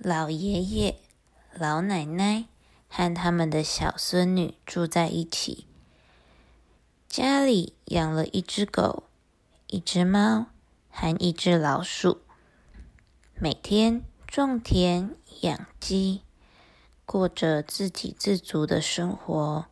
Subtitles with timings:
[0.00, 1.00] 老爷爷、
[1.52, 2.44] 老奶奶
[2.88, 5.66] 和他们的小孙女住在一起。
[7.08, 9.02] 家里养了一只狗、
[9.66, 10.46] 一只猫
[10.88, 12.20] 和一只老鼠，
[13.34, 16.22] 每天种田、养鸡，
[17.04, 19.66] 过着自给自足的生活。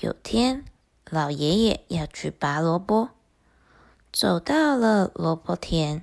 [0.00, 0.64] 有天，
[1.08, 3.10] 老爷爷要去拔萝卜，
[4.12, 6.02] 走到了萝卜田。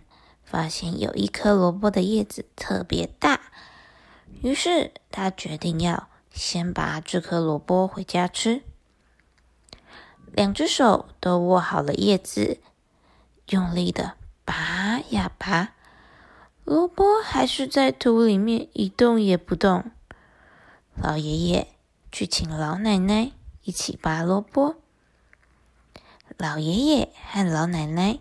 [0.49, 3.39] 发现有一颗萝卜的叶子特别大，
[4.41, 8.63] 于是他决定要先拔这颗萝卜回家吃。
[10.33, 12.59] 两只手都握好了叶子，
[13.49, 15.75] 用力的拔呀拔，
[16.65, 19.91] 萝卜还是在土里面一动也不动。
[20.95, 21.67] 老爷爷
[22.11, 24.77] 去请老奶奶一起拔萝卜，
[26.37, 28.17] 老爷爷和老奶奶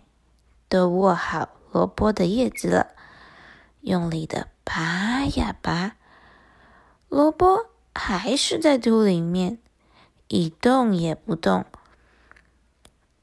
[0.67, 1.49] 都握好。
[1.71, 2.87] 萝卜的叶子了，
[3.81, 5.95] 用力的拔呀拔，
[7.07, 9.59] 萝卜还是在土里面
[10.27, 11.65] 一动也不动。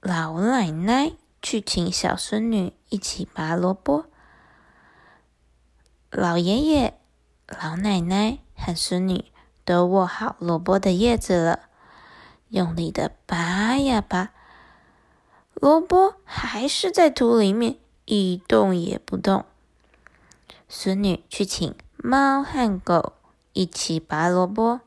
[0.00, 4.06] 老奶奶去请小孙女一起拔萝卜，
[6.10, 7.00] 老爷爷、
[7.48, 9.24] 老奶奶和孙女
[9.64, 11.60] 都握好萝卜的叶子了，
[12.50, 14.30] 用力的拔呀拔，
[15.54, 17.78] 萝卜还是在土里面。
[18.06, 19.44] 一动也不动。
[20.68, 23.12] 孙女去请猫和狗
[23.52, 24.80] 一起拔萝卜。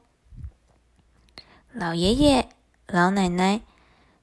[1.74, 2.50] 老爷爷、
[2.88, 3.62] 老奶奶、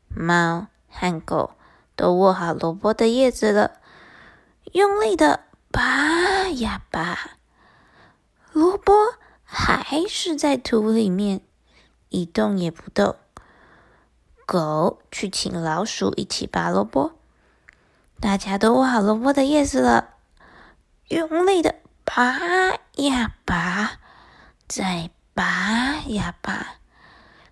[0.09, 1.53] 猫和狗
[1.95, 3.81] 都握好萝卜的叶子了，
[4.73, 7.37] 用力的拔呀拔，
[8.53, 8.93] 萝卜
[9.45, 11.43] 还是在土里面
[12.09, 13.17] 一动也不动。
[14.47, 17.16] 狗去请老鼠一起拔萝卜。
[18.19, 20.15] 大家都握好萝卜的叶子了，
[21.09, 22.39] 用力的拔
[22.97, 23.99] 呀拔，
[24.67, 26.79] 再拔呀拔，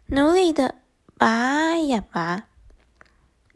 [0.06, 0.76] 努力的
[1.18, 2.44] 拔呀拔，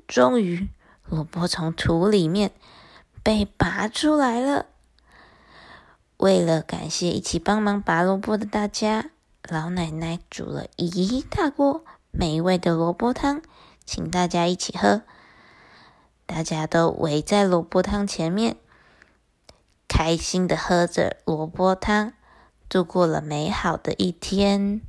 [0.06, 0.68] 终于
[1.06, 2.52] 萝卜从土里面
[3.22, 4.66] 被拔出来了。
[6.18, 9.10] 为了感谢一起帮忙拔萝卜的大家，
[9.48, 13.40] 老奶奶煮了一大锅美味的萝卜汤，
[13.86, 15.02] 请大家一起喝。
[16.28, 18.56] 大家都围在萝卜汤前面，
[19.88, 22.12] 开心的喝着萝卜汤，
[22.68, 24.82] 度过了美好的一天。